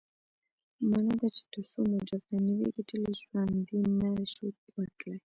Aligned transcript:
مانا 0.89 1.13
دا 1.21 1.27
چې 1.35 1.43
ترڅو 1.51 1.79
مو 1.89 1.97
جګړه 2.09 2.37
نه 2.47 2.53
وي 2.57 2.67
ګټلې 2.77 3.11
ژوندي 3.21 3.79
نه 4.01 4.09
شو 4.33 4.43
وتلای. 4.75 5.15